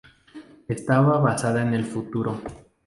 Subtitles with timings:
[0.67, 2.41] Estaba basada en el futuro.